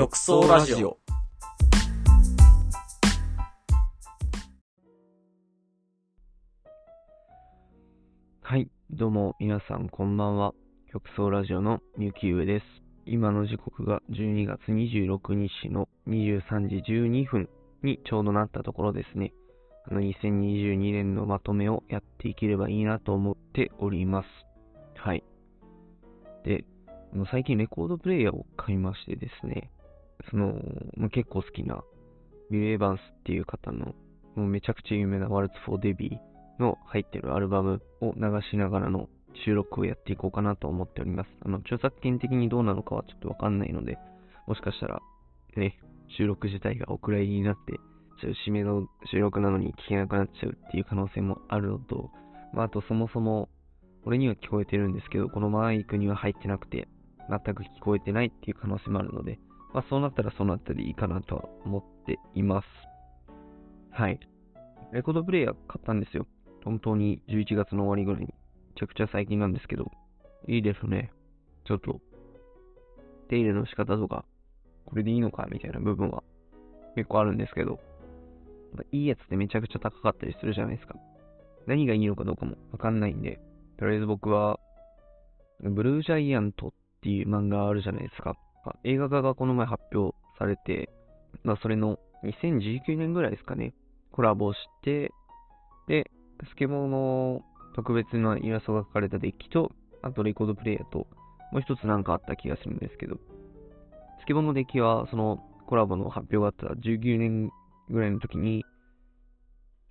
[0.00, 0.96] 極総ラジオ。
[8.40, 10.54] はい、どうも皆さんこんばんは。
[10.90, 12.64] 極総ラジオのみゆきうえです。
[13.04, 17.50] 今の時刻が12月26日の23時12分
[17.82, 19.34] にちょうどなったところですね。
[19.86, 24.26] あの2022年のまとめをやっていければいいなと思っております。
[24.96, 25.22] はい。
[26.46, 26.64] で、
[27.30, 29.70] 最近レコードプレイヤーを買いましてですね、
[30.30, 30.54] その、
[30.96, 31.82] まあ結構好きな
[32.50, 33.94] ビル・エヴァンスっていう方の
[34.34, 38.20] もうめちゃくちゃ有名なワルツ・フォー・デビーの入ってるアルバムを流
[38.50, 39.08] しながらの
[39.44, 41.30] 収録をやっていこうかなと思っております。
[41.44, 43.98] あの、著作権的にどうなのかはちょっとわかんないので、
[44.46, 45.00] もしかしたら、
[45.56, 45.78] ね、
[46.16, 47.74] 収録自体がお蔵入りになって、
[48.20, 52.10] ちょっと締めの収録なのに聞けなくなっちゃうっていう可能性もあるのと、
[52.52, 53.48] まあ、あとそもそも、
[54.04, 56.88] 俺には聞こえてるんですけど、このマイクには入ってなくて、
[57.28, 59.38] 全く聞こえてないっていう可能性もあるので、
[59.72, 62.66] まあ、そうなったらそうなったでいいかなとは思っています。
[63.90, 64.18] はい。
[64.92, 66.26] レコードプレイヤー買ったんですよ。
[66.64, 68.26] 本当に11月の終わりぐらいに。
[68.26, 68.32] め
[68.76, 69.90] ちゃくちゃ最近なんですけど、
[70.48, 71.12] いいですね。
[71.64, 72.00] ちょっと、
[73.28, 74.24] 手入れの仕方とか、
[74.86, 76.22] これでいいのかみたいな部分は
[76.96, 77.78] 結構あるんですけど、
[78.92, 80.96] いいやつってめちゃくちゃ高かったりするじゃないですか。
[81.66, 83.40] 何がいいのかどうかもわかんないんで、
[83.78, 84.58] とりあえず僕は、
[85.60, 88.36] ブルージャイアントっていう漫画あるじゃないですか。
[88.84, 90.90] 映画化がこの前発表されて、
[91.44, 93.74] まあそれの2019年ぐらいですかね、
[94.12, 95.12] コラボして、
[95.88, 96.10] で、
[96.48, 97.42] スケボーの
[97.74, 99.72] 特別なイラストが描かれたデッキと、
[100.02, 101.06] あとレコードプレイヤーと、
[101.52, 103.16] もう一つなんかあった気がするんですけど、
[104.20, 107.50] スケボーのデッキはそのコラボの発表があった19年
[107.88, 108.64] ぐらいの時に、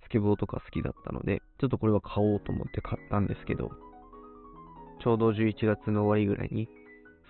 [0.04, 3.70] スケボーとか好きだったので、ちょっとこれは買おうと思って買ったんですけど、
[5.02, 6.68] ちょうど11月の終わりぐらいに、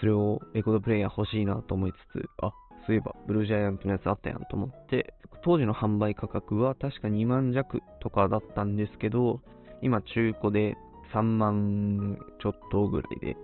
[0.01, 2.53] それをレコードプレイヤー欲しいなと思いつつ、あ、
[2.87, 9.41] そういえばブルージャイアントのやつあったやんと思って、当時の販売価格は確か2万弱とかだったんですけど、
[9.83, 10.77] 今中古で
[11.15, 13.37] 3万ちょっとぐらいで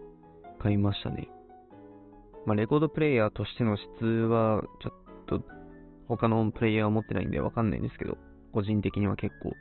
[0.59, 1.29] 買いましたね。
[2.47, 5.43] まあ、レコードプレイヤーとしての質はちょっと
[6.09, 8.17] 他のプレイヤーは持ってないんでわかんないんですけど、
[8.53, 9.53] 個人的には結構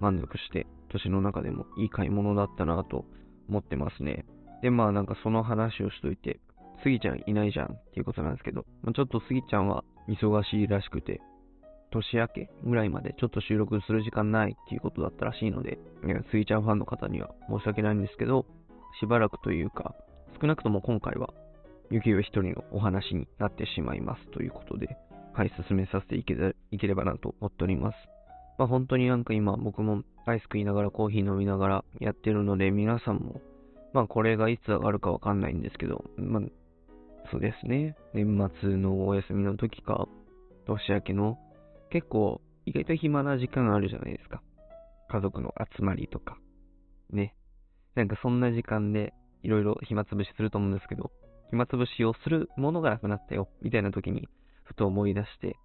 [0.00, 3.04] 満足して、年の中でもいい買い物だったなと
[3.48, 4.24] 思ってますね。
[4.62, 6.40] で、まあなんかその話をしといて、
[6.82, 11.20] スギちゃんいないじゃんっていうことなんですけど、まあ、ちょっとスギちゃんは忙しいらしくて、
[11.90, 15.78] 年明けぐらいまでちょっと収録する時間ないっていうことだったらしいので、
[16.30, 18.46] スギちゃんファンの方には申し訳ないんですけど、
[19.00, 19.94] しばらくというか、
[20.40, 21.30] 少なくとも今回は、
[21.90, 24.96] ゆきう一人のお話になってしまいますということで、
[25.34, 26.34] はい、進めさせていけ
[26.70, 27.96] いければなと思っております。
[28.58, 33.40] まあ本当になんか今僕もアイス食いながらコーヒー飲みながらやってるので、皆さんも、
[33.92, 36.42] まあこれがいつ上がるかわかんないんですけど、まあ
[37.30, 37.96] そうですね。
[38.12, 40.08] 年末のお休みの時か、
[40.66, 41.38] 年明けの、
[41.90, 44.42] 結構、意外と暇な時間あるじゃないですか。
[45.08, 46.38] 家族の集まりとか。
[47.10, 47.34] ね。
[47.94, 49.12] なんかそんな時間で、
[49.42, 51.10] いろいろ暇つぶしすると思うんですけど、
[51.50, 54.28] 暇つぶしをするものがなくなったよ、みたいな時に、
[54.64, 55.56] ふと思い出して、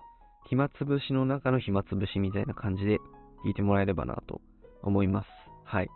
[0.47, 2.97] 暇つぶしの中の暇つぶしみたいな感じで
[3.45, 4.41] 聞いてもらえればなと
[4.83, 5.27] 思います。
[5.63, 5.89] はい。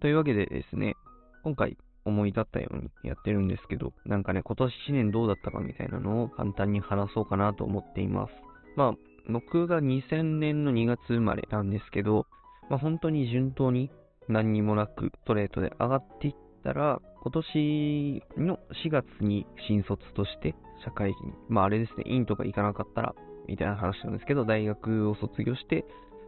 [0.00, 0.94] というわけでですね、
[1.42, 8.32] 今回思い立ったようにやってるんですけど、なんかね、今年1年どうだったかみたいなのを簡単に話そうかなと思っています。
[8.76, 8.92] まあ、
[9.28, 12.26] 僕が2000年の2月生まれなんですけど、
[12.68, 13.90] まあ本当に順当に
[14.28, 20.54] 何にもなくストレートで上がっていったら、今年の4月に新卒として
[20.84, 23.14] 社会人、まああれですね、院とか行かなかったら、
[23.48, 25.84] みたいな話なんですけど、大学を卒業して、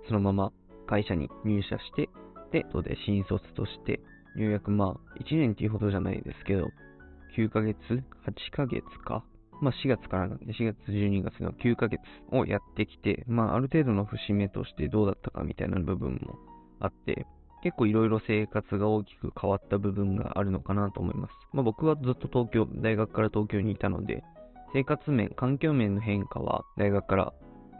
[0.09, 0.53] そのまま
[0.87, 2.09] 会社に入社して、
[2.53, 4.01] で、後で新卒として、
[4.37, 6.71] 入約まあ、1年っていうほどじゃないですけど、
[7.37, 8.03] 9ヶ月 ?8
[8.53, 9.25] ヶ月か
[9.61, 12.01] まあ4月からなんで、4月12月の9ヶ月
[12.31, 16.39] をやってきて、まあある程度の節目としてどうだったかみたいな部分も
[16.81, 17.27] あって、
[17.63, 21.33] 結構いろいろ生活が大きく変わった部分があるのかなと思います。
[21.53, 24.23] まあ僕はずっと東京、大学から東京にいたので、
[24.73, 27.33] 生活面、環境面の変化は大学から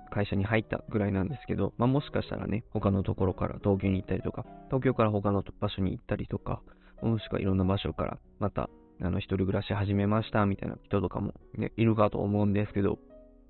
[0.09, 6.61] 会社に入ったぐらいなんですけど、まあもしかしたらね、他のところから東京に行ったりとか、東京から他の場所に行ったりとか、
[7.03, 8.69] もしくはいろんな場所からまた、
[9.01, 12.99] あの、一人暮らし始めましたみたいな人とかもね、いるかと思うんですけど、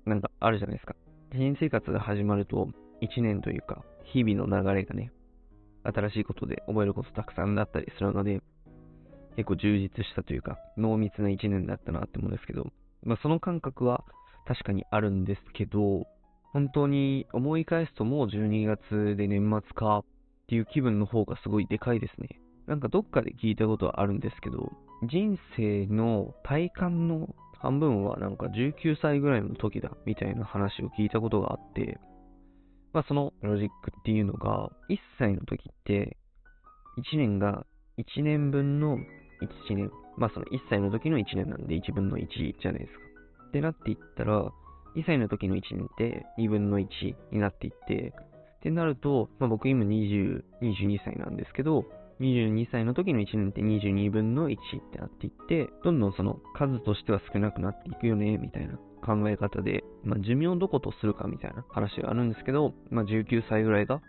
[0.05, 0.95] なんかあるじゃないですか。
[1.33, 2.69] 新生活が始まると、
[3.01, 5.11] 一年というか、日々の流れがね、
[5.83, 8.41] 新しいことで覚えることたくさんだったりするので、
[9.35, 12.67] 結構充実したというか、濃密な一年だったなって思うんですけど、
[13.03, 14.03] まあその感覚は
[14.45, 16.05] 確かにあるんですけど、
[16.53, 20.05] 本当に思い返すともう12月で年末かっ
[20.47, 22.39] ていう気分の方がすごいでかいですね。
[22.67, 24.71] なんかどっかで聞いたことはあるんですけど、
[25.07, 31.99] 人生の体感の半分はなんか19歳ぐらいの時だみたいな話を聞いたことがあって、
[32.93, 36.17] まあそのロジックっていうのが、1歳の時って、
[37.13, 37.65] 1年が
[37.97, 42.99] 1年分の1年、まあその1歳の時の1年なんで1分の1じゃないですか。
[43.49, 44.51] ってなっていったら、
[44.95, 46.87] 2歳の時の1年って2分の1
[47.31, 48.13] になっていって、
[48.59, 51.85] ってなると、まあ、僕今20、22歳なんですけど、
[52.19, 54.57] 22歳の時の1年って22分の1っ
[54.91, 64.01] てなっていって、どんどんその数としては少なくなっていくよね、みたいな考え方で、まあ、寿命をどことするかみたいな話があるんですけど、まあ、19歳ぐらいが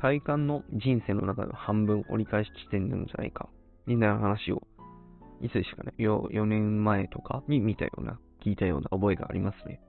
[0.00, 3.48] 体感の人生の中の半分折り返し地点なんじゃないか、
[3.86, 4.62] みたいな話を、
[5.42, 9.80] いつでしかね、4, 4年前とかに見たような、聞いたような覚えがありますね。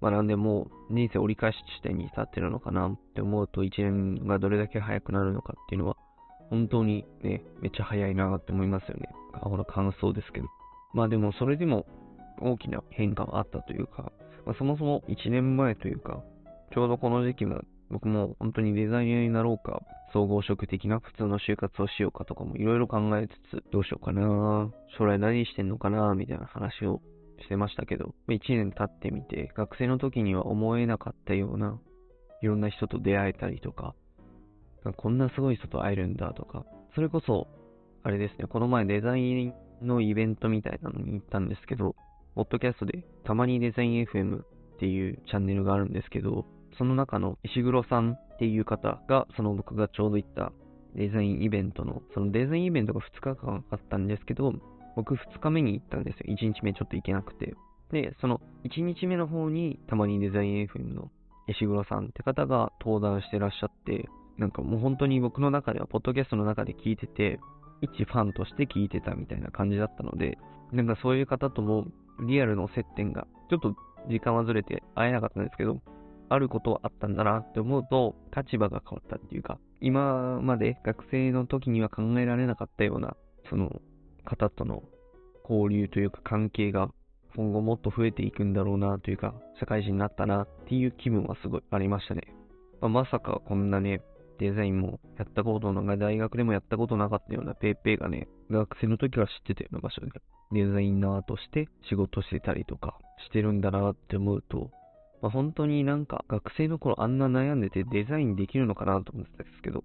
[0.00, 5.96] まあなんでもう人生折り返し地点に立ってるのかなって思うと1年がどれだけ早くなるのかっていうのは
[6.50, 9.08] 本当にね、めっちゃ早いなって思いますよね。
[9.42, 10.46] この感想ですけど。
[10.94, 11.86] まあでもそれでも
[12.40, 14.12] 大きな変化はあったというか、
[14.46, 16.22] まあ、そもそも1年前というか、
[16.72, 27.02] ちょうどこの時期は僕も本当にデザイナーになろうか、総合職的な普通の就活をしようかとかもいろいろ考えつつ、どうしようかな、将来何してんのかな、みたいな話を
[27.42, 31.78] してましたけど、1年経ってみて、学生の時には思えなかったような、
[32.42, 33.94] いろんな人と出会えたりとか、
[34.96, 36.64] こんなすごい人と会えるんだとか、
[36.94, 37.48] それこそ、
[38.02, 41.94] あれですね、この前デザインのイベントみたいなのに行ったんですけど、
[42.34, 44.46] ポッドキャストでたまにデザイン FM っ
[44.78, 46.46] ていうチャンネルがあるんですけど、
[46.76, 50.52] その中の石黒さんっていう方が、その僕がちょうど行った
[50.94, 54.52] デザインイベントの、そのデザインイベントが2日間あったんですけど、
[54.98, 56.34] 僕2日目に行ったんですよ。
[56.34, 57.54] 1日目ちょっと行けなくて。
[57.92, 61.12] で、その1日目の方にたまにデザイン FM の
[61.46, 64.08] 石黒さんって方が登壇してらっしゃって、
[64.38, 67.38] なんかもう本当に僕の中では、ポッドキャストの中で聞いてて、
[67.80, 70.36] 一ファンとして聞いてたみたいな感じだったので、
[70.72, 71.86] なんかそういう方とも
[72.26, 73.76] リアルの接点が、ちょっと
[74.10, 75.80] 時間はずれて会えなかったんですけど、
[76.28, 83.16] あることはあったんだなって思うと、立場が変わったっていうか、今まで学生の時には考えられなかったような、
[83.48, 83.80] その
[84.28, 84.82] 方との
[85.48, 86.90] 交流というか関係が
[87.34, 92.22] 今後もっと増えていくんだろうなというか、社会人になったなっていう気分はすごいありましたね。
[92.80, 94.00] まあ、まさかこんなね、
[94.38, 100.10] デザインもやったことのが大学でもやったことなかったようなペーペーがね、学生の時から知ってたような場所で、
[100.52, 104.70] デザイナーとして仕事してたりとかしてるんだなって思うと、
[105.20, 109.84] まあ、本当になんか学生の頃あんな悩んでてデザインできるのかなと思ってたんですけど、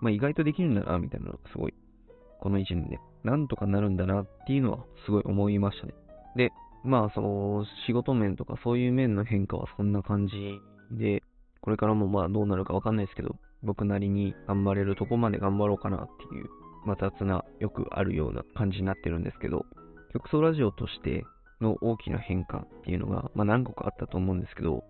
[0.00, 1.74] まあ、意外とできるんだなみたいなのがすごい、
[2.40, 5.94] この1年でなんとかなるんだなっていうのはすごい思いましたね。
[6.36, 6.52] で、
[6.84, 10.60] まあその仕事面とかそういう面の変化はそんな感じ
[10.92, 11.22] で、
[11.60, 16.46] これからもまあどうなるかわかんないですけど、僕なりに頑張れるとこまで頑張ろうかなっていう、
[16.86, 19.66] またつな、よくあるような感じになってるんですけど、
[20.12, 21.24] 曲奏ラジオとして
[21.60, 24.84] の大きな変化っていうのが、まあ何個かあったと思うんですけど、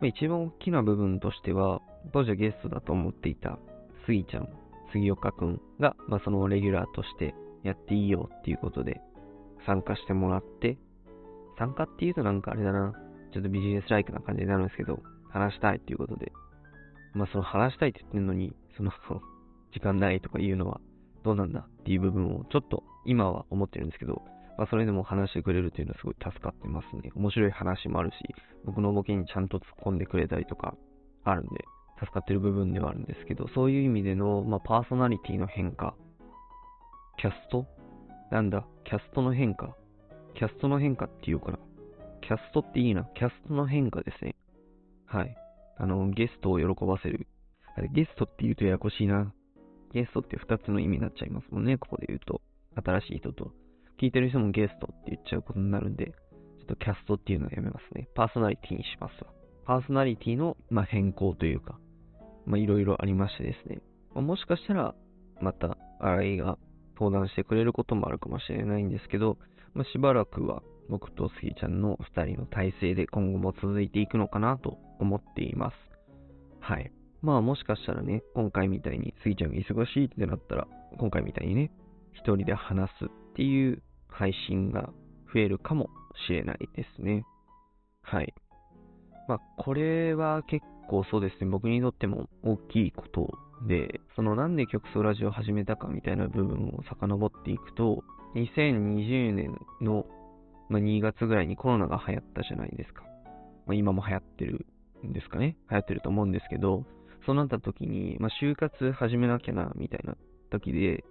[0.00, 1.80] まあ、一番大きな部分としては、
[2.12, 3.58] 当時はゲストだと思っていた、
[4.06, 4.48] スギちゃん、
[4.92, 9.00] 杉岡くんが、まあそのレギュラーとしてやっていいよっていうことで
[9.66, 10.78] 参加してもらって、
[11.58, 12.92] 参加っていうとなんかあれだな、
[13.32, 16.32] ちょっとビジネスライクな感じになるんですけど、話したいっていうことで、
[17.14, 18.90] まあその話したいって言ってるのに、その
[19.72, 20.80] 時間ないとか言うのは
[21.22, 24.22] どうなんだっていう部分をちょっと今は思ってるんですけど、
[24.58, 27.12] まあそれでも話してくれるっていうのはすごい助かってますね。
[27.14, 28.16] 面白い話もあるし、
[28.64, 30.74] 僕のボケにちゃんと突っ込んでくれたりとか
[31.24, 31.64] あるんで、
[32.00, 35.94] 助かってる部分ではあるんですけど、そういう意味での、まあ、パーソナリティの変化、
[37.20, 37.66] キャスト？
[38.30, 39.76] なんだ、キャストの変化？
[40.34, 41.58] キャストの変化っていうから、
[42.22, 44.36] キャストっていいな、キャストの変化ですね。
[45.04, 45.36] はい。
[45.76, 47.26] あの、ゲストを喜ばせる。
[47.76, 49.34] あれ、ゲストって言うとややこしいな。
[49.92, 52.40] ゲストって2つの意味になっちゃいますもんね、ここで言うと。
[52.82, 53.52] 新しい人と。
[54.00, 56.12] 聞いてる人もゲストって言っちゃうことになるんで、ちょ
[56.62, 58.08] っとキャストっていうのはやめますね。
[58.14, 59.30] パーソナリティにしますわ。
[59.66, 61.78] パーソナリティの、まあ、変更というか、
[62.46, 63.82] まあ、いろいろありましてですね。
[64.14, 64.94] まあ、もしかしたら、
[65.42, 66.56] また、新井が
[67.00, 69.38] 登壇してくれることもあるかもしれないんですけど、
[69.72, 75.74] まあ、しばらくは僕とスギちゃんの2人の体制で今後も続いていくのかなと思っています。
[76.60, 76.92] はい。
[77.22, 80.66] まあもしかしたらね、今回みたいにスギちゃんが忙しいってなったら、
[80.98, 81.70] 今回みたいにね、
[82.12, 84.90] 一人で話すっていう配信が
[85.32, 85.88] 増えるかも
[86.26, 87.24] しれないですね。
[88.02, 88.34] はい。
[89.28, 93.30] まあこれは結構そうですね、僕にとっても大きいこと
[93.66, 98.02] で、そのなんで曲奏ラジオを始めたかみたいな部分を遡っていくと、
[98.34, 100.06] 2020年の、
[100.68, 103.02] まあ、2月ぐらいにコロナが流行ったじゃないですか。
[103.66, 104.66] まあ、今も流行ってる
[105.06, 105.56] んですかね。
[105.70, 106.84] 流行ってると思うんですけど、
[107.26, 110.16] そうなった時に、まあ、就活始めなきゃな、みたいな
[110.50, 111.04] 時で、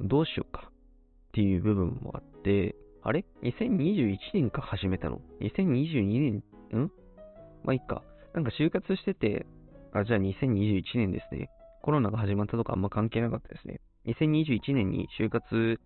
[0.00, 6.90] どうしようかっていう部分もあって、あれ ?2021 年か始めたの ?2022 年、ん？
[7.62, 8.02] まあいいか。
[8.32, 9.46] なんか就活してて、
[9.92, 11.50] あ、じゃあ2021年ですね。
[11.84, 13.78] コロナが始まったとかあんま関係なかったですね。
[14.06, 15.78] 2021年に就活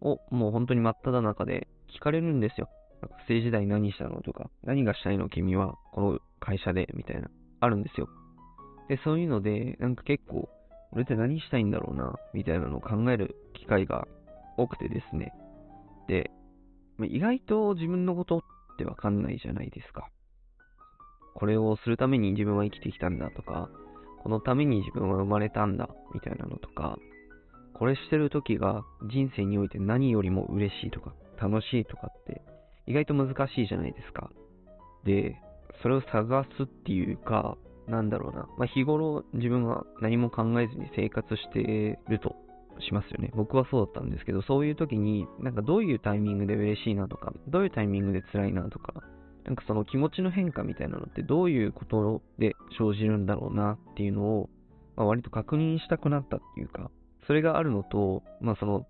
[0.00, 2.70] をもう本当に真っ只中で聞かれるんですよ。
[3.02, 7.28] 学生時代何したのとか、何がしたいの君はこの会社でみたいな、
[7.60, 8.08] あるんですよ。
[8.88, 10.48] で、そういうので、なんか結構、
[10.92, 14.08] 俺って何したいんだろうな、みたいなのを考える機会が
[14.56, 15.34] 多くてですね。
[16.08, 16.30] で、
[17.10, 18.40] 意外と自分のことっ
[18.78, 20.08] てわかんないじゃないですか。
[21.34, 23.68] これをするために自分は生きてきたんだとか、
[24.22, 26.98] このために自分は生まれたんだ、みたいなのとか、
[27.74, 32.42] これしてる時が人生において何よりも嬉しいとか、楽しいとかって
[32.86, 34.30] 意外と難しいじゃないですか。
[35.04, 35.36] で、
[35.82, 37.56] それを探すっていうか、
[37.86, 38.48] なんだろうな。
[38.58, 42.34] まあ、日頃自分は何も考えずに生活してると
[42.80, 43.30] しますよね。
[43.34, 48.94] 僕はそうだったんですけど、そういう時に、なんかどういうタイミングで嬉しいなとか、どういうタイミングで辛いなとか、
[49.44, 54.50] なんかその気持ちの変化みたいなのってどういうことで生じるんだろうなっていうのを、
[54.96, 56.90] まあ、割と確認したくなったっていうか、
[57.26, 58.86] それがあるのと、まあその、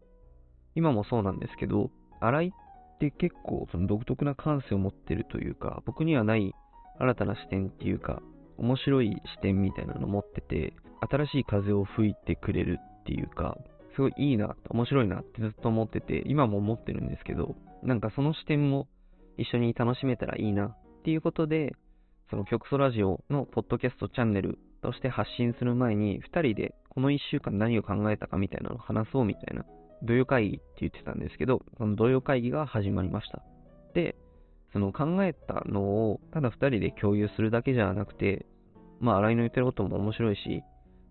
[0.75, 1.91] 今もそうなんですけど、
[2.21, 6.55] 洗いって結構その独特な感性を持ってるというか、僕にはない
[6.99, 8.23] 新たな視点っていうか、
[8.59, 10.75] 面白い視点みたいなの持ってて、
[11.11, 13.57] 新しい風を吹いてくれるっていうか、
[13.95, 18.89] すごいいいな、面白いなってずっと思ってて、今も思ってるんですけど、なんかその視点も
[19.39, 21.75] 一緒に楽しめたらいいなっていうことで、
[22.31, 29.65] その曲素ラジオのポッドキャストチャンネルとして発信する前に、2人でこの1週間何を考えたかみたいなのを話そうみたいな、
[30.03, 33.43] 土曜会議って言ってたんですけど、その土曜会議が始まりました。
[33.95, 34.17] で、
[34.73, 38.45] その考えたのをただ2人で共有するだけじゃなくて、
[38.99, 40.63] まあ、新井の言ってることも面白いし、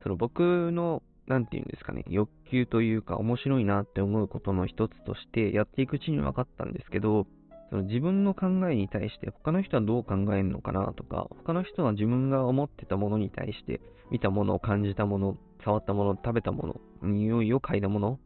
[0.03, 7.25] その僕の、なんていうんですかね、欲求というか面白いなって思うことの一つとしてやっていくうちに分かったんですけど、
[7.69, 13.81] その自分の考えに対して他の人はどう考えるのかなとか、他の人は自分が思ってたものに対して
[14.11, 18.19] 見たもの感じたもの、触ったもの、食べたもの、匂いを嗅いだもの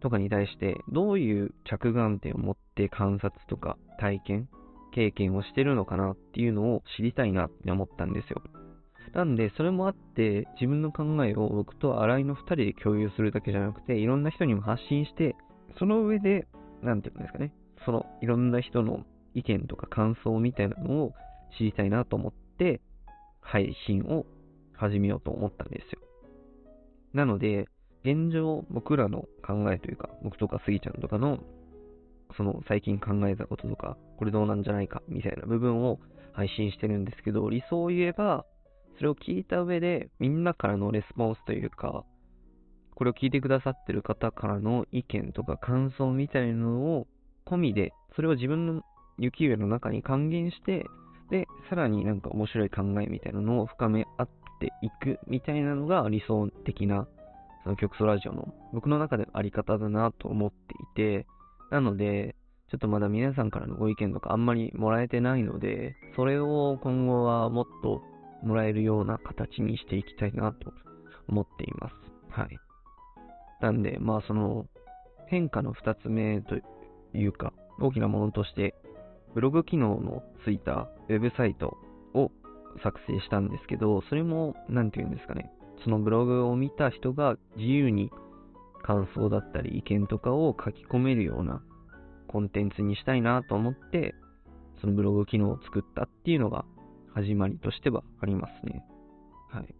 [0.00, 4.48] とかに対してどういう着眼点を持って観察とか体験
[4.92, 8.42] 経験をしてるのかなっていうのを知りたいなって思ったんですよ。
[9.14, 15.34] なんで、それもあって、自分の考えを僕と新井の2人で共有するだけじゃなくて、いろんな人にも発信して、
[15.78, 16.46] その上で、
[16.82, 17.52] なんていうんですかね、
[17.88, 21.14] そのいろんな人の意見とか感想みたいなのを
[21.56, 22.82] 知りたいなと思って、
[23.40, 24.26] 配信を
[24.74, 26.00] 始めようと思ったんですよ。
[27.14, 27.66] なので、
[28.04, 31.38] 現状僕らの考えというか、僕とかスギちゃんとかの
[32.36, 35.98] その最近考えたこととか、これどうなんじゃないかみたいな部分を
[36.34, 38.44] 配信してるんですけど、理想を言えば、
[38.98, 42.04] それを聞いた上で、みんなからのレスポンスというか、
[42.96, 47.06] これを聞いてくださってる方からの意見とか感想みたいなのを
[47.48, 48.82] 込みで、それを自分の
[49.18, 50.84] 雪上の中に還元して、
[51.30, 54.28] で、さらになんか面白い考えみたいなのを深め合っ
[54.60, 57.06] ていくみたいなのが理想的な、
[57.64, 61.26] その曲素ラジオの僕の中でのあり方だなと思っていて、
[61.70, 62.34] なので、
[62.70, 68.02] ちょっとまだ皆さんからのご意見とかあんまりもらえてないので、それを今後はもっと
[68.42, 70.72] もらえるような形にしていきたいなと
[71.28, 71.94] 思っています。
[72.30, 72.58] はい。
[73.60, 74.66] なんで、まあその
[75.28, 76.56] 変化の2つ目と
[77.18, 78.74] いうか、大きなものとして、
[79.34, 81.76] ブログ機能のついたウェブサイト
[82.14, 82.30] を
[82.82, 85.50] 作成したんですけど、それも、なんて言うんですかね、
[85.84, 88.10] そのブログを見た人が自由に
[88.82, 91.62] 感想だったり意見とかを書き込めるような
[92.28, 94.14] コンテンツにしたいなと思って、
[94.80, 96.64] そのブログ機能を作ったっていうのが
[97.14, 98.84] 始まりとしてはありますね。
[99.50, 99.74] はい。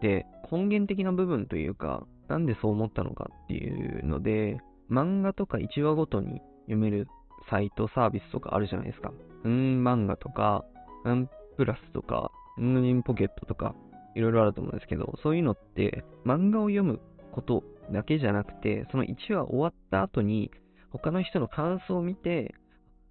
[0.00, 4.58] で、根源的な部分というか、なんでそう思ったのかっていうので、
[4.90, 7.08] 漫画とか1話ごとに読める
[7.50, 9.12] サイト、サービスとかあるじゃないですか。
[9.44, 10.64] うん漫画とか、
[11.04, 13.74] うんプラスとか、うんインポケットとか、
[14.14, 17.00] いろいろあると思うんですけど、そういうのって漫画を読む
[17.32, 17.62] こと
[17.92, 20.50] だけじゃなくて、その1話終わった後に、
[20.90, 22.54] 他の人の感想を見て、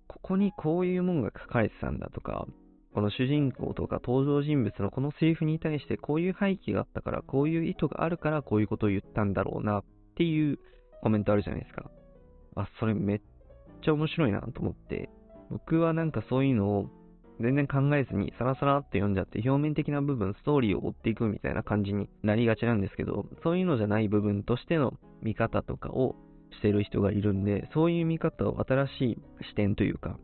[0.08, 2.48] ここにこういうもんが書かれてたんだとか、
[2.94, 9.84] この主人公とか登場人物のこのセリフに対してこういう背景があったから、こういう意図があるからこういうことを言ったんだろうなっ
[10.16, 10.60] ていう
[11.06, 11.92] コメントあるじゃないですか。
[12.56, 13.22] あ、それめっ
[13.84, 15.12] ちゃ面白いなと思って、
[15.52, 16.90] 僕はなんかそういうのを
[17.40, 26.16] 全然考えずにサラサラって読んじゃって表面的な部分、ストーリーを追っていくみたいな感じになりがちなんですけど、そういうのじゃない部分としての見方とかを
[26.54, 29.18] してる人がいるんで、そういう見方を新しい
[29.50, 30.18] 視点というか、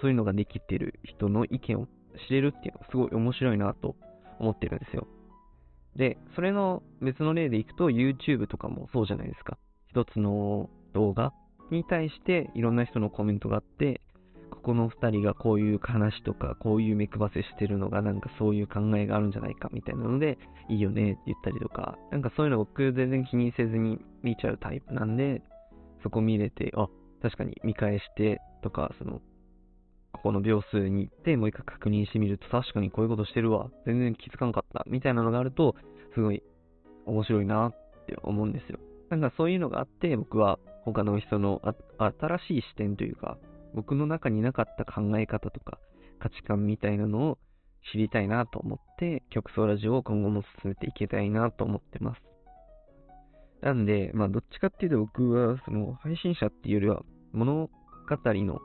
[0.00, 1.88] そういうのができてる人の意見を
[2.26, 3.96] 知れるっていうのがすごい面白いなと
[4.38, 5.06] 思ってるんですよ。
[5.94, 9.58] で、それの別の例でいくと YouTube とかもそうじゃないですか。
[9.90, 11.32] 一つの動画
[11.70, 14.00] に対していろんな人のコメントがあって、
[14.50, 20.38] ここの二人がこういう話とか、こういう目配せしてるのが、なんかそういう考えがあるんじゃないかみたいなので、
[20.68, 25.42] いいよねって言ったりとか、なんかそういうの僕全然気にせずに見ちゃうタイプなんで、
[26.02, 26.88] そこ見れて、あ、
[27.22, 29.20] 確かに見返してとか、その、
[30.12, 33.70] ここの秒数に行ってもう一回確認してみると、確かにこういうことしてるわ。
[33.84, 34.84] 全然気づかんかった。
[34.88, 35.74] みたいなのがあると、
[36.14, 36.42] すごい
[37.04, 37.72] 面白いなっ
[38.06, 38.78] て思うんですよ。
[39.10, 41.60] なんかそういうのがあって、僕は他の人の
[41.98, 43.38] 新しい視点というか、
[43.74, 45.78] 僕の中になかった考え方とか
[46.18, 47.38] 価値観みたいなのを
[47.92, 52.22] 知りたいなと思って、曲奏ラジオを今後も進めていきたいなと思ってます。
[53.62, 57.70] なんで、まあどっちかっていうと僕はその配信者っていうよりは物語
[58.24, 58.60] の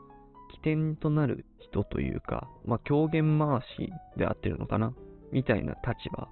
[0.53, 4.93] 起点となる人というか、まあ狂言回しであってるのかな
[5.31, 6.27] みたいな立場。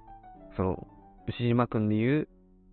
[0.56, 0.86] その、
[1.28, 2.28] 牛島くんで言う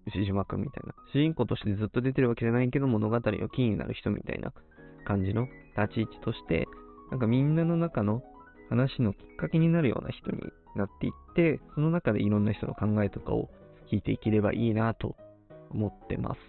[0.08, 0.94] 牛島くんみたいな。
[1.14, 4.54] 主人公としてずっと出てるわけじゃないけど物語のキーになる人みたいな
[5.06, 5.48] 感じの
[5.78, 6.68] 立ち位置として、
[7.12, 8.22] なんかみんなの中の
[8.70, 10.42] 話のきっかけになるような人に
[10.76, 13.50] なっていって、その中でいろんな人の考えとかを
[13.92, 15.16] 聞いていければいいなと
[15.72, 16.40] 思ってます。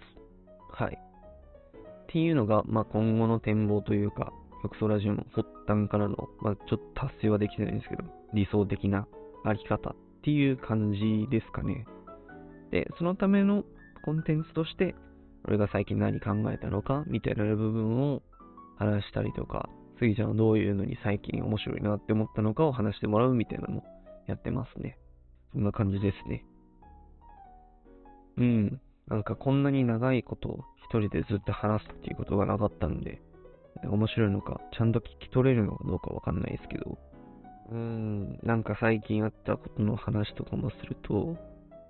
[0.71, 0.97] はい。
[0.97, 9.07] っていうのが、まあ、今後の展望というか、曲奏ラジオの発端からの、まあ、ちょっと達成はできてないんですけど、理想的な
[9.45, 11.85] あり方っていう感じですかね。
[12.71, 13.63] で、そのための
[14.03, 14.95] コンテンツとして、
[15.45, 18.21] 俺が最近何考えたのかみたいな部分を
[18.77, 23.83] 話したりとか、スギちゃんはどういうのに最近面白いなって思ったのかを話してもらうみたいなのも
[24.27, 24.97] やってますね。
[25.53, 26.45] そんな感じですね。
[28.37, 28.81] うん。
[29.07, 33.21] なんかこんなに長いことを一人でずっと話すっていうことがなかったんで、
[33.83, 36.97] 面白いのか、ちゃんと聞き取れるのかどうかわかんないですけど、
[37.71, 41.35] うーん、なんか最近あったことの話とかもすると、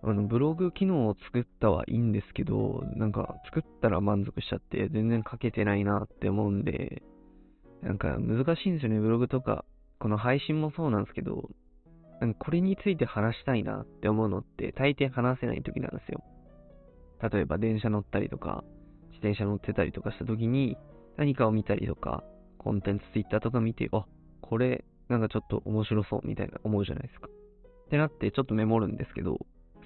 [0.01, 7.03] あの、ブログ機能を作ったはいいんですけど、なんか作ったら満足しちゃって全然書けてないなって思うんで、
[7.81, 9.65] なんか難しいんですよね、ブログとか。
[9.99, 11.49] この配信もそうなんですけど、
[12.21, 16.23] なんかこれについて話したいなって思うのって大抵話せない時なんですよ。
[17.31, 18.63] 例えば電車乗ったりとか、
[19.09, 20.77] 自転車乗ってたりとかした時に
[21.17, 22.23] 何かを見たりとか、
[22.57, 24.05] コンテンツツイッターとか見て、あ、
[24.41, 27.27] これなんかちょっと面白そうみたいな思うじゃないですか。
[27.27, 29.39] ってなってちょっとメモるんですけど、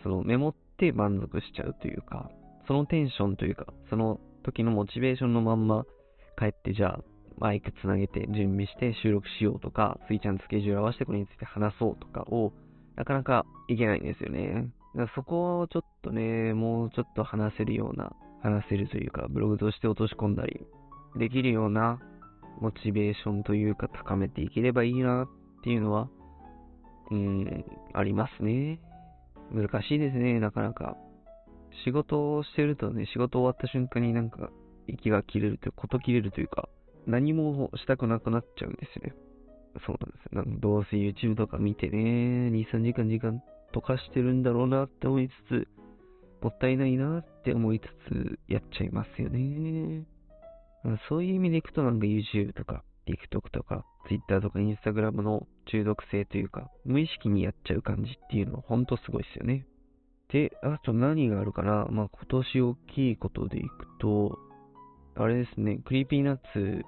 [0.03, 2.29] そのメモって満足しちゃうというか、
[2.67, 5.85] そのテンションというか、その時のモチベーションのまんま
[6.37, 6.99] 帰ってじゃあ
[7.39, 12.53] マイクつなげて準備して収録しようとか、スイちゃんスケジュール合わせてこれについて話そうとかを、
[12.95, 14.69] なかなかいけないんですよね。
[14.95, 20.61] だからそこをちょっとね、もうちょっと話せるような、話せるというか、ブログとして落とし込んだり、
[21.15, 21.99] できるような
[22.59, 25.27] モチベーションというか高めていければいいなっ
[25.63, 26.09] ていうのは、
[27.11, 28.79] うん、ありますね。
[29.51, 30.97] 難しいですね、なかなか。
[31.86, 34.51] 仕事をしてるとね、仕事終わった瞬間になんか
[34.88, 36.69] 息が切れるという、こと切れるというか、
[37.08, 39.15] 何もしたくなくなっちゃうんですよね。
[39.86, 40.43] そうなんですよ。
[40.43, 43.41] なんかどうせ YouTube とか見てね、2、3時間時間
[43.73, 45.67] 溶かしてるんだろうなって思いつつ、
[46.41, 50.06] もったいないなって思いつつやっちゃいますよね。
[51.10, 59.65] そういう意味でいくとなんか YouTube とか TikTok とか Twitter とか Instagram の中毒性というか、無意識にやっちゃう感じっていうのはほんとすごいですよね。
[60.29, 64.39] で、あと何があるかなまあ今年大きいことでいくと、
[65.15, 66.83] あれですね、 Creepy Nuts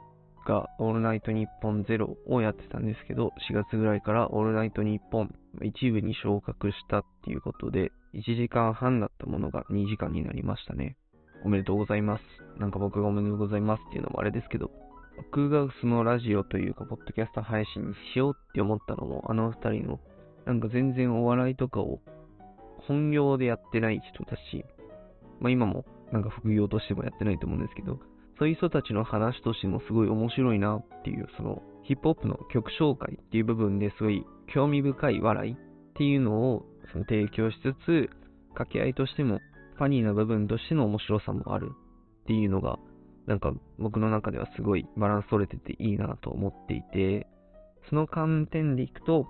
[0.47, 10.97] がオールナイトニッポンゼロをやってたんですけど、4月ぐらいからオールナイトニッポン一部に昇格したっていうことで、1時間半だったものが2時間になりましたね。
[11.43, 12.23] おめでとうございます。
[12.60, 14.71] なんか僕がおめでとうございますっていうのもあれですけど、
[15.17, 19.99] 僕がそのラジオというか、ポッドキャスト配信にしようって思ったのも、あの二人の、
[20.45, 21.99] なんか全然お笑いとかを
[22.88, 24.65] 本業でやってない人だし、
[25.39, 27.99] まあ今もなんか副業としてもやってないと思うんですけど、
[28.38, 35.56] そういう人たちの話としてもすごい面白いなっていう、そのヒップホップの曲紹介っていう部分ですごい興味深い笑いっ
[35.95, 38.10] ていうのをその提供しつつ、
[38.49, 39.39] 掛け合いとしても
[39.78, 41.71] ファニーな部分としての面白さもある
[42.23, 42.80] っていうのが、
[43.28, 47.28] なんか僕の中ではすごいバランス取れてていいなと思っていて、
[47.90, 49.28] その観点でいくと、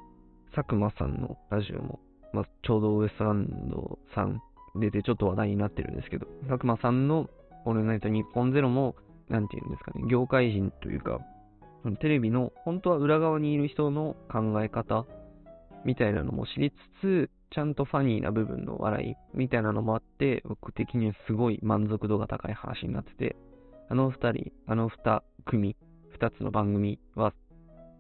[0.56, 2.00] 佐久間さんのラジオも、
[2.34, 4.42] まあ、ちょうどウエストランドさん
[4.76, 7.30] 出てちょっと話題になってるんですけど、佐久間さんの
[7.66, 8.96] オールナイト日本ゼロも、
[9.30, 11.20] なんていうんですかね、業界人というか、
[12.00, 15.06] テレビの本当は裏側にいる人の考え方
[15.86, 23.36] みたいなのも知りつつ、ちゃんとファニーな部分の笑いみたいなのもあって、僕的にはすごい満足度が高い話になってて、
[23.88, 25.76] あの二人、あの二組、
[26.12, 27.34] 二つの番組は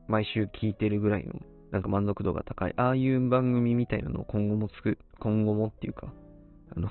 [0.08, 1.34] 毎週聞いてるぐらいの
[1.72, 6.14] なんか満足度が高い、ああいう番組みたいなのを今後も作、今後もっていうか、
[6.76, 6.90] あの、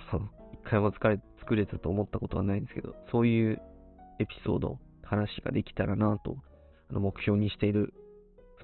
[0.52, 3.60] 一回も疲れ作れたと思ったことはないんですけど、そういう
[4.18, 6.36] エピソード、話ができたらなと、
[6.90, 7.94] あの目標にしている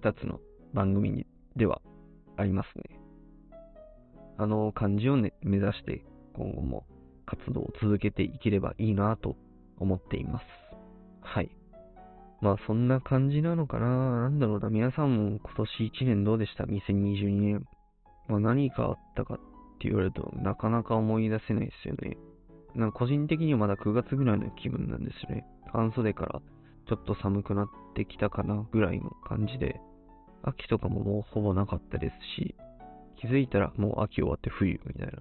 [0.03, 0.41] 2つの
[0.73, 1.81] 番組にでは
[2.37, 3.01] ありますね。
[4.39, 6.03] あの感じを、ね、目指して
[6.35, 6.87] 今後も
[7.27, 9.37] 活動を続けていければいいなと
[9.81, 10.45] 思っています。
[11.23, 11.51] はい。
[12.41, 14.71] まあそんな感じなのかななんだろうな。
[14.71, 17.67] 皆さんも今年1年どうでした ?2022 年。
[18.29, 19.37] まあ何かあったかっ
[19.81, 22.17] て言われるとなかなか思い出せないですよね。
[22.75, 25.45] なんか個人的にはまだ9月ぐらいの気分なんですよね。
[25.73, 26.41] 半袖から
[26.89, 29.81] ちょっと寒くなってきたかなぐらいの感じで、
[30.43, 32.55] 秋とかももうほぼなかったですし、
[33.21, 35.13] 気づいたらもう秋終わって冬みたいな。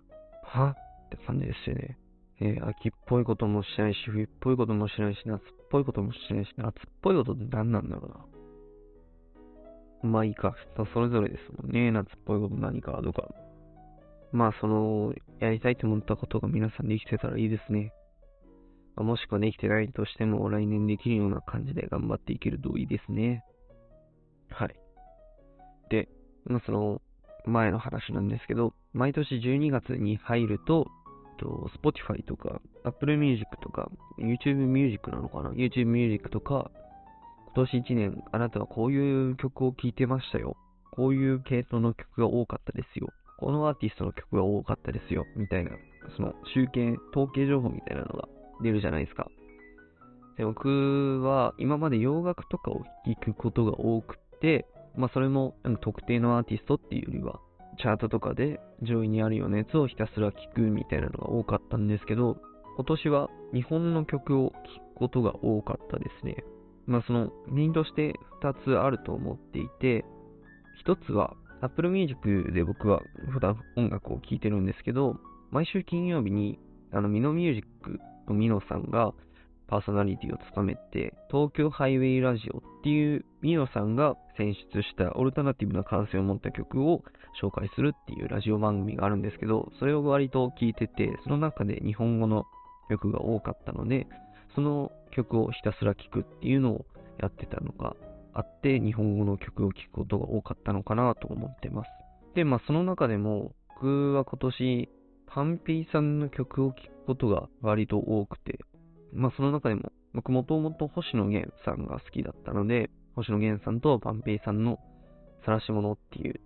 [0.43, 0.69] は？
[0.71, 1.97] って感じですよね。
[2.41, 8.09] えー、秋っぽいこともしないし、冬っぽいこともしないし、夏っぽいこともしないし、夏っぽいことって何なんだろう
[10.07, 10.09] な。
[10.11, 11.91] まあいいか、人それぞれですもんね。
[11.91, 13.27] 夏っぽいこと何かとか。
[14.31, 17.91] まあその、やりたいと思ったことが皆さんできてたらいいですね。
[18.95, 23.43] ま、もしくはできてないとしても来年できるような感じで頑張っていけるといいですね。
[24.49, 24.75] はい。
[25.89, 26.07] で、
[26.45, 27.01] まあその、
[27.45, 30.87] 前の話なんですけど、毎年12月に入ると、
[31.39, 36.71] と Spotify とか Apple Music とか YouTube Music なのかな ?YouTube Music とか、
[37.55, 40.55] 今年1年あなたはこういう曲を聴いてましたよ。
[40.91, 43.07] こういう系統の曲が多かったですよ。
[43.39, 45.25] このアーティストの曲が多かったですよ。
[45.35, 45.71] みたいな、
[46.17, 48.27] その集計、統計情報みたいなのが
[48.61, 49.29] 出るじゃないですか。
[50.37, 57.39] で僕は今まで洋楽とかを聴くことが多くて、まあそれも特定のアーティストっていうよりは、
[57.81, 62.37] チャートとかで上位にあるようなやつをひたすら聴くみたいなのが多かったんですけど、
[62.75, 64.53] 今年は日本の曲を聴
[64.95, 66.43] くことが多かったですね。
[66.85, 70.05] まあその原因として2つあると思っていて、
[70.85, 75.17] 1つは Apple Music で僕は普段音楽を聴いてるんですけど、
[75.51, 76.59] 毎週金曜日に
[76.91, 79.13] あのミノミュージックのミノさんが
[79.69, 87.03] パーソナリティを務めて、東京ハイウェイラジオっていうミノさんが選出したオルタナティブな感性を持った曲を
[87.41, 92.45] 紹介するっていうラジオ番組があるんですけど、それを割と聞いてて、その中で日本語の
[92.89, 94.07] 曲が多かったので、
[94.55, 96.85] その曲をひたすら聴くっていうのを
[97.19, 97.95] やってたのが
[98.33, 101.89] あって、日本語の曲を聴くことが多かったのかなと思ってます。
[102.33, 104.89] で、まあその中でも、僕は今年、
[105.27, 108.59] パンピーさんの曲を聴くことが割と多くて、
[109.13, 114.79] まあその中でも、僕もともと星野源さんが好きだったので、星野源さんとパンペイさんの
[115.45, 116.39] 晒し者っていう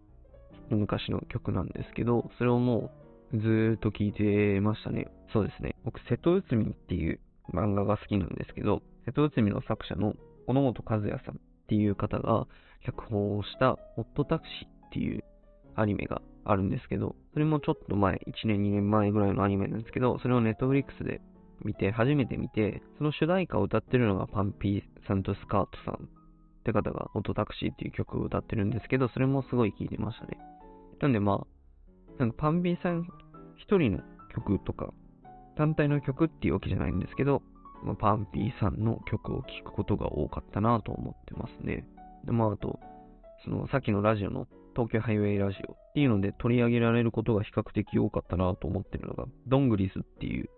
[0.70, 2.92] 昔の曲なんですけど、それをも
[3.34, 5.08] うずーっと聴いてましたね。
[5.34, 5.76] そうですね。
[5.84, 7.20] 僕、瀬戸内海っていう
[7.54, 10.14] 漫画が好きなんですけど、瀬戸内海の作者の
[10.48, 12.48] 小野本和也さんっていう方が
[12.86, 15.24] 脚本をしたホットタクシーっていう
[15.76, 21.22] アニメがあるんですけど、それもちょっと前、1年2年前ぐらいのアニメなんですけど、それをネットフリックスで
[21.64, 25.98] 見て、初めて見て、その主題歌を歌ってるのがパンピーさんとスカートさんっ
[26.64, 30.38] て方が、オトタクシーっていう曲を歌ってるんですけど、それもすごい聴いてましたね。
[31.02, 33.08] なんでまあ、なんかパンピーさん
[33.58, 34.00] 一人の
[34.34, 34.94] 曲とか、
[35.58, 37.42] 単体の曲っていうわけじゃないんですけど、
[37.84, 41.86] まあ、パンピーさんの曲を聴くことが多かったなと思ってますね。
[42.26, 42.80] で、まああと、
[43.44, 50.50] そのさっきのラジオの東京ハイウェイラジオっていうので取り上げられることが比較的多かったなと思ってるのが、ドングリスっていう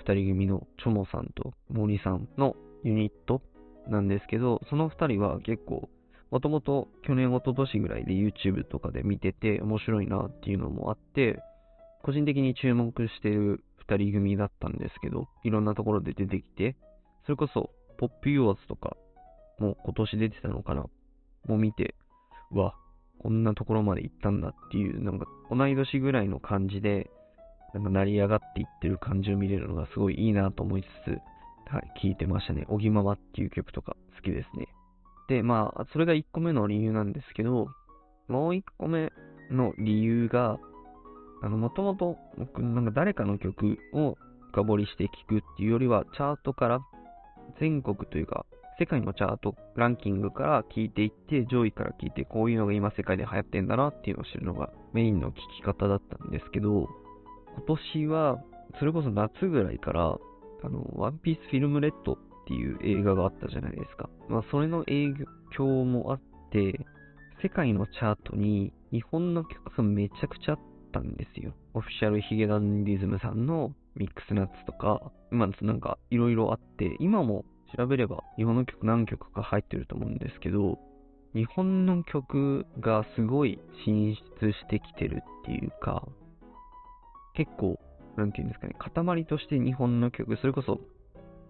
[0.00, 3.42] 二人組のチョモさんと森さんのユニット
[3.88, 5.88] なんですけど、その二人は結構、
[6.30, 11.42] もともと去年、一昨年ぐらいで YouTube とかで見てて面白いなっていうのもあって、
[12.02, 16.76] 個人的に注目してる二人組だったんですけど、いろんなところで出てきて、
[17.24, 18.96] それこそ、ポップユーアーズとか、
[19.58, 20.86] もう今年出てたのかな、
[21.46, 21.94] も見て、
[22.52, 22.74] うわ、
[23.18, 27.10] こんなところまで行ったんだっていう、なんか同い年ぐらいの感じで、
[27.74, 31.10] なんか成り上がっていってる感じを見れるのがすごいいいなと思いつつ、
[31.72, 32.66] はい、聞いてましたね。
[32.68, 34.68] おぎままっていう曲とか好きですね。
[35.28, 37.68] で、まあ、それが1個目の理由なんですけど、
[38.28, 39.12] もう1個目
[39.50, 40.58] の理由が、
[41.42, 44.16] あの、もともと僕、なんか誰かの曲を
[44.50, 46.80] 深掘りして聴くっていうよりは、チャートから
[47.60, 48.44] 全国というか、
[48.80, 56.88] 世界のチャート、ランキングから聞いていって、上位から聞いて、こういうのが今世界で流行ってんだなっていうのを知るのがメインの聞き方だったんですけど、
[57.56, 58.42] 今年は、
[58.78, 60.18] それこそ夏ぐらいから、
[60.62, 64.08] あの、ワンピースフィルムレッドっていう映画があったじゃないですか。
[64.28, 65.14] まあ、それの影
[65.56, 66.86] 響もあって、
[67.42, 70.58] 世界のチャートに日本の曲がめちゃくちゃあっ
[70.92, 71.54] たんですよ。
[71.74, 77.44] オフィシャルヒゲダンディズムさんのミックスナッツとか、今なんかいろいろあって、今も
[77.76, 80.78] 調べれば日本の曲何曲か入ってると思うんですけど、
[81.34, 86.06] 日本の曲がすごい進出してきてるっていうか、
[87.40, 87.78] 結構
[88.18, 90.78] なんていうんですかね、塊として日本の曲、それこそ、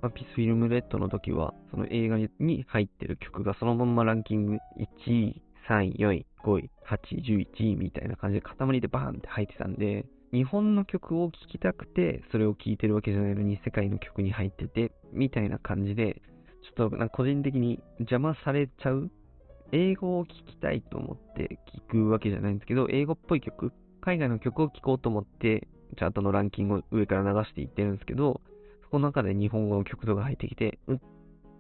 [0.03, 16.23] まあ、ピスフィルムレッドの時は、その映画に入ってる曲がそのままランキング1位、3位、4位、5位、8位、11位みたいな感じで塊でバーンって入ってたんで、日本の曲を聴きたくて、それを聴いてるわけじゃないのに、世界の曲に入ってて、みたいな感じで、
[16.77, 19.11] ちょっと個人的に邪魔されちゃう
[19.73, 21.59] 英語を聴きたいと思って
[21.91, 28.41] 聞くわけじゃないんですけど、英語っぽい曲、海外の曲を聴こうと思って、チャートのランキングを上から流していってるんですけど、
[28.83, 31.01] そこの中で日本語の曲とか入ってきて、うんっ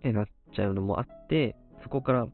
[0.02, 2.26] てなっちゃうのもあって、そこから、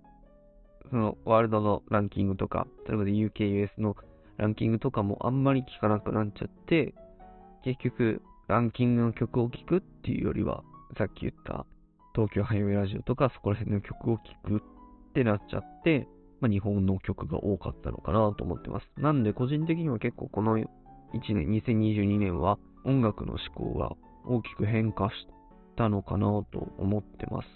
[0.89, 3.97] そのワールドのランキングとか、例えば UK、US の
[4.37, 6.95] ランキングとかもあんまり聞かなくなっちゃって、
[7.65, 10.63] 結局、ランキングの曲を聴くっていうよりは、
[10.97, 11.67] さっき言った
[12.15, 16.09] 東京ハイウェイラジオとかそこら辺の曲を聴くってなっちゃって、
[16.41, 18.87] まあ、日本の曲が多かったのかなと思ってます。
[18.97, 20.59] なんで個人的には結構この
[21.17, 23.93] 1年、2022年は音楽の思考が
[24.27, 25.13] 大きく変化し
[25.77, 27.49] たのかなと思ってます。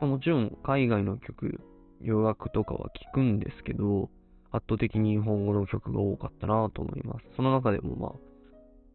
[0.00, 1.60] ま、もちろん海外の曲、
[2.00, 4.08] 洋楽とかは聴くんですけど、
[4.50, 7.24] 圧倒的に日本語の曲が多かったなと思います。
[7.36, 8.12] その中でもまあ、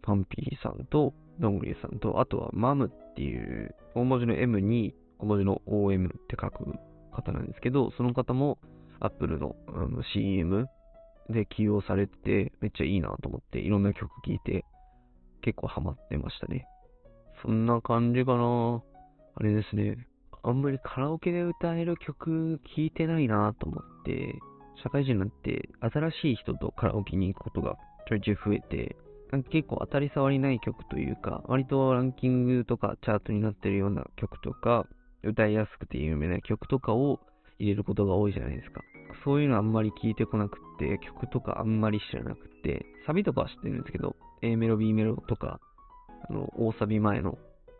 [0.03, 6.65] パンピーさんと、どんぐりさんと、あとはマムっていう、大文字の M に小文字の OM って書く
[7.11, 8.59] 方なんですけど、その方も
[8.99, 9.55] Apple の
[10.13, 10.67] CM
[11.29, 14.65] で起用されて、めっちゃいいなと思って、いろんな曲聴いて、
[15.41, 16.65] 結構ハマってましたね。
[17.41, 18.81] そんな感じかな
[19.35, 20.07] あれですね。
[20.43, 24.39] あんまりカラオケで歌える曲聴いてないなと思って、
[24.83, 28.95] 社会人になって新しい人とカラオケに行くことがちょいちょい増えて、
[29.51, 34.87] 結構当たり障りない曲というか、割とランキングとかチャートになってるような曲とか、
[35.23, 37.19] 歌いやすくて有名な曲とかを
[37.59, 38.81] 入れることが多いじゃないですか。
[39.23, 45.59] そういうのあんまり聞いてこなくって、曲とかあんまり知らなくて、サビとかは知ってるんですけど、A メロ、B メロとか、
[46.29, 47.37] あの、大サビ前の、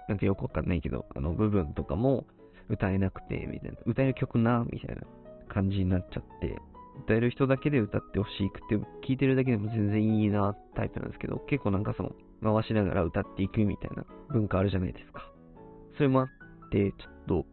[0.09, 2.25] なんかよくわかんないけど、あの部分とかも
[2.69, 5.01] 歌えなくて、みたいな、歌える曲な、みたいな
[5.47, 6.57] 感じになっちゃって、
[7.03, 12.11] 歌える人だけで歌ってほしくて、聴いてるだけでも全然いいなタイプなんですけど、結構なんかその、
[12.41, 15.31] 回しながら歌っていくみたいな文化あるじゃないですか。
[15.95, 16.27] それもあっ
[16.69, 17.45] て、ちょっと、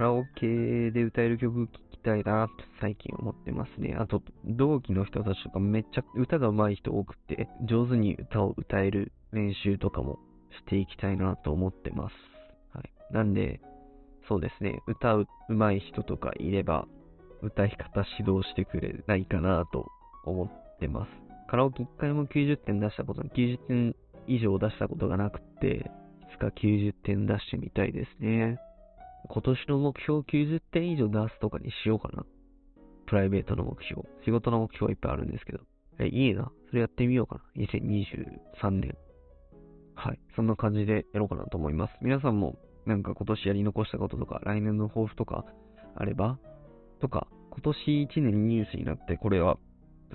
[0.00, 3.94] ラオケで歌える曲聴きたいなと最近思ってますね。
[3.98, 10.18] あと、同期の人たちとかめっちゃ歌が上手い人多くて、上手に歌を歌える練習とかも
[10.64, 12.14] していきたいなと思ってます。
[12.74, 12.90] はい。
[13.12, 13.60] なんで、
[14.26, 16.88] そうですね、歌う上手い人とかいれば、
[17.42, 19.90] 歌い方指導してくれないかなと
[20.24, 21.10] 思ってます。
[21.50, 23.94] カラオケ1回も90点出したこと、90点
[24.26, 25.90] 以上出したことがなくて、
[26.22, 28.58] いつか90点出してみたいですね。
[29.28, 32.24] 今年の目標90点以上出すとかにしようかな。
[33.06, 34.02] プライベートの目標。
[34.24, 35.60] 仕事の目標はいっぱいあるんですけど。
[35.98, 36.50] え、いいな。
[36.68, 37.64] それやってみようかな。
[37.64, 38.96] 2023年。
[39.94, 40.20] はい。
[40.34, 41.94] そんな感じでやろうかなと思います。
[42.00, 42.56] 皆さんも
[42.86, 45.44] なんか今年やり残したこととか、来年の抱負とか
[45.94, 46.38] あれば、
[47.00, 49.58] とか、今年1年ニュースになって、これは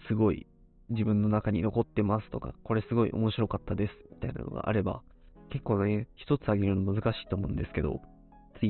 [0.08, 0.48] すごい
[0.90, 5.02] 自分の中に残ってますとか、これすごい面白かったですみたいなのがあれば、
[5.52, 8.02] 結構ね、一つあげるの難しいと思うんですけど、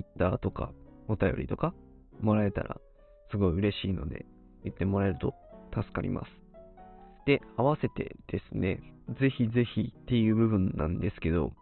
[0.04, 0.72] Twitter とか
[1.08, 1.74] お便りとか
[2.22, 2.78] もらえたら
[3.32, 4.26] すごい嬉しいので、
[4.64, 5.34] 言ってもらえると
[5.74, 6.28] 助かります。
[7.26, 8.80] で、合わせてですね、
[9.20, 11.54] ぜひぜひっていう部分なんですけど、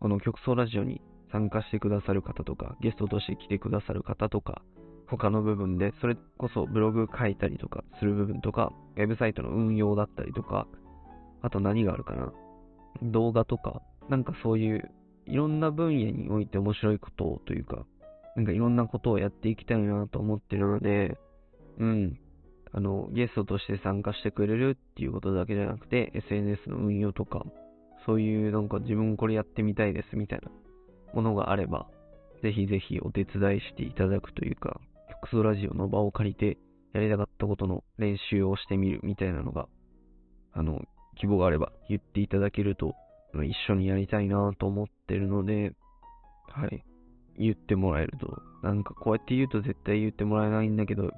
[0.00, 1.00] この曲奏ラジオに
[1.32, 4.62] 参加してくださる方とか、ゲストとして来てくださる方とか、
[5.06, 10.66] 他の部分で、それこそブログ書いたりとかする部分とか、ウェブサイトの運用だったりとか、
[11.42, 12.32] あと何があるかな
[13.02, 14.90] 動画とか、なんかそういう
[15.26, 17.86] いろんな分野において面白いことをというか、
[18.36, 21.16] なんかいろんなことをやっていきたいなと思ってるので、
[21.78, 22.18] うん。
[22.72, 27.44] あの、ゲストとして参加してくれるっていうことだけじゃなくて、SNS の運用とか、
[28.04, 30.50] そういうなんか自分これやってみたいですみたいな
[31.14, 31.86] ものがあれば、
[32.42, 34.80] ぜひぜひお手伝いしていただくというか、
[35.22, 36.58] 曲奏ラジオの場を借りて、
[36.92, 39.68] やりたかったことの練習をしてみるみたいなのが、
[40.52, 40.82] あの、
[41.16, 42.94] 希望があれば言っていただけると、
[43.42, 45.72] 一緒にやりたいなと思ってるので、
[46.48, 46.84] はい。
[47.36, 51.10] 言ってもらえると、なんかこうやって言うと絶対言ってもらえないんだけど、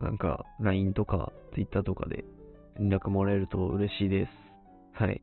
[0.00, 2.24] なんか LINE とか Twitter とかで
[2.78, 4.30] 連絡もらえると嬉しいです。
[4.94, 5.20] はい。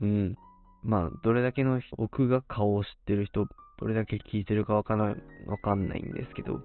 [0.00, 0.36] うん。
[0.82, 3.46] まあ、どれだけの僕が顔を知ってる人、
[3.78, 5.14] どれだけ聞いてるかわかな
[5.46, 6.60] わかんないんですけど、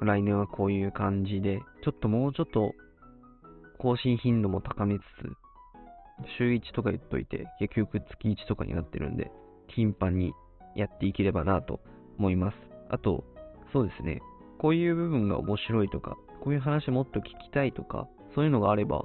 [0.00, 2.72] 来年はこういう感じで、ちょっともうちょっと
[3.78, 5.04] 更新頻度も高めつつ、
[6.38, 9.30] 週1とか言っといて、結局月1とかになってるんで、
[9.68, 10.32] 頻繁に
[10.74, 11.80] やっていければなと
[12.18, 12.56] 思います。
[12.90, 13.24] あと、
[13.72, 14.20] そうですね、
[14.58, 19.04] こういう部分が面白いとか、こういう話もっと聞きたいとか、そういうのがあれば、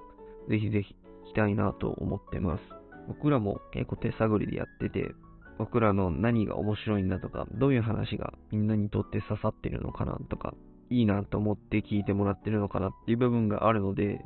[0.49, 2.61] ぜひぜひ聞きたいなと思ってます。
[3.07, 5.11] 僕らも結構手探りでやってて、
[5.57, 10.53] 僕らの何が面白いんだとか、どういう話がみんなにとって刺さってるのかなとか、
[10.89, 14.23] いいなと思って聞いてもらってるのかなっていう部分があるので、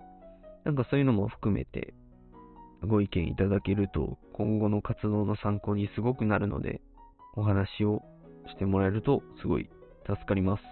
[0.64, 1.94] なんかそういうのも含めて
[2.86, 6.82] ご意見いただけると今後の活動の参考にすごくなるので、
[7.36, 8.04] お話を
[8.48, 9.70] してもらえるとすごい
[10.06, 10.64] 助かります。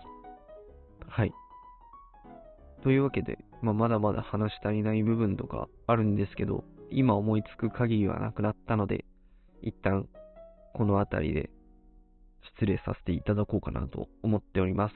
[1.07, 1.33] はい。
[2.83, 9.05] というわけで、まあ、まだまだ話し足りない部分とかあるんですけど、今思いつく限りはなくなったので、
[9.61, 10.07] 一旦
[10.73, 11.49] この辺りで
[12.57, 14.95] 失礼させていただこうかなと思っております。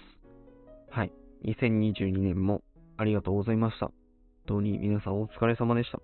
[0.90, 1.12] はい。
[1.46, 2.62] 2022年も
[2.98, 3.88] ありがとうございました。
[3.88, 3.94] 本
[4.48, 6.00] 当に皆さんお疲れ様でした。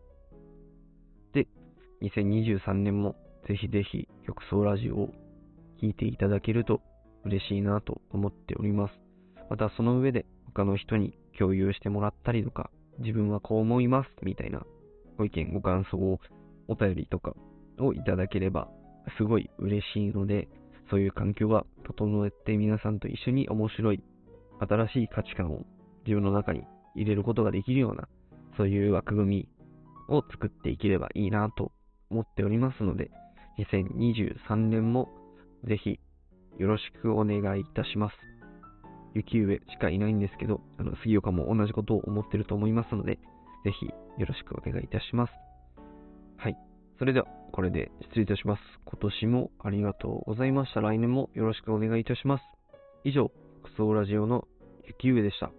[2.02, 3.16] 2023年も
[3.48, 5.08] ぜひぜひ曲奏ラジオを
[5.80, 6.82] 聴いていただけると
[7.26, 8.94] 嬉しいなと思っております。
[9.50, 14.64] またその上で他の人に共有してもらったりとか、自分はこう思いますみたいな
[15.18, 16.20] ご意見、ご感想を
[16.68, 17.34] お便りとか
[17.80, 18.68] をいただければ
[19.18, 20.48] すごい嬉しいので、
[20.90, 24.04] そういう環境が整えて皆さんと一緒に面白い
[24.60, 25.66] 新しい価値観を
[26.06, 26.64] 自分の中に
[26.96, 28.08] 入れることができるような
[28.58, 29.50] そういう枠組み
[30.10, 31.72] を作っていければいいなと
[32.12, 33.10] 思っておりますので、
[33.60, 35.10] 2023年も
[35.68, 36.00] ぜひ
[36.58, 38.16] よろしくお願いいたします。
[39.14, 43.20] 雪上しかいないんですけど、あの杉岡も同じことを思ってると思いますので、
[43.64, 45.34] ぜひよろしくお願いいたします。
[46.38, 46.58] はい。
[46.98, 48.62] それでは、これで失礼いたします。
[48.86, 50.82] 今年もありがとうございました。
[50.82, 52.44] 来年もよろしくお願いいたします。
[53.04, 53.30] 以上、
[53.64, 54.48] クソラジオの
[54.86, 55.52] 雪上でした。